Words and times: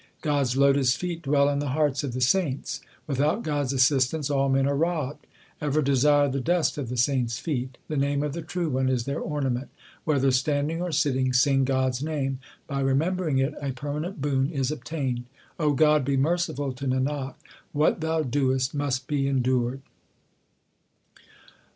God 0.21 0.39
s 0.41 0.55
lotus 0.57 0.95
feet 0.95 1.21
dwell 1.21 1.47
in 1.47 1.59
the 1.59 1.73
hearts 1.77 2.03
of 2.03 2.13
the 2.13 2.21
saints. 2.21 2.81
Without 3.05 3.43
God 3.43 3.65
s 3.65 3.71
assistance 3.73 4.31
all 4.31 4.49
men 4.49 4.65
are 4.67 4.75
robbed. 4.75 5.27
Ever 5.61 5.83
desire 5.83 6.27
the 6.27 6.39
dust 6.39 6.79
of 6.79 6.89
the 6.89 6.97
saints 6.97 7.37
feet: 7.37 7.77
the 7.87 7.95
name 7.97 8.23
of 8.23 8.33
the 8.33 8.41
True 8.41 8.67
One 8.67 8.89
is 8.89 9.03
their 9.05 9.19
ornament. 9.19 9.69
Whether 10.03 10.31
standing 10.31 10.81
or 10.81 10.91
sitting 10.91 11.33
sing 11.33 11.65
God 11.65 11.89
s 11.89 12.01
name: 12.01 12.39
By 12.65 12.79
remembering 12.79 13.37
it 13.37 13.53
a 13.61 13.73
permanent 13.73 14.19
boon 14.19 14.49
is 14.49 14.71
obtained. 14.71 15.25
God 15.59 16.03
be 16.03 16.17
merciful 16.17 16.73
to 16.73 16.87
Nanak; 16.87 17.35
what 17.71 18.01
Thou 18.01 18.23
doest 18.23 18.73
must 18.73 19.05
be 19.05 19.27
endured. 19.27 19.83